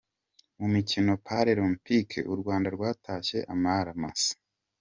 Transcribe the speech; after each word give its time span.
Mu 0.59 0.67
mikino 0.75 1.11
Paralempiki 1.25 2.19
u 2.31 2.33
Rwanda 2.39 2.67
rwatashye 2.75 3.37
amara 3.53 3.91
masa 4.01 4.33